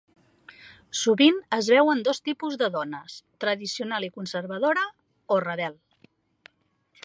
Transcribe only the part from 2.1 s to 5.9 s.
tipus de dones: tradicional i conservadora, o rebel.